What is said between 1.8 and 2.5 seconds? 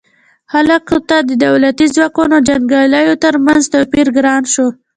ځواکونو او